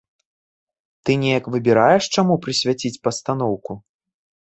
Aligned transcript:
Ты 1.03 1.11
неяк 1.25 1.45
выбіраеш, 1.57 2.03
чаму 2.17 2.41
прысвяціць 2.49 2.95
пастаноўку? 3.07 3.83